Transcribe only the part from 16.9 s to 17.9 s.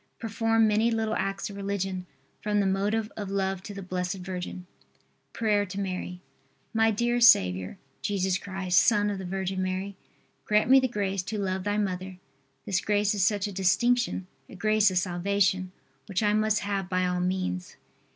all means.